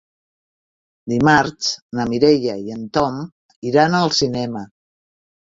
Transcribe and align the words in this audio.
Dimarts 1.13 1.67
na 1.99 2.05
Mireia 2.13 2.57
i 2.69 2.75
en 2.79 2.89
Tom 2.99 3.21
iran 3.73 3.99
al 4.01 4.13
cinema. 4.23 4.65